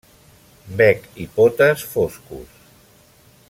Bec 0.79 1.03
i 1.25 1.27
potes 1.35 1.85
foscos. 1.93 2.57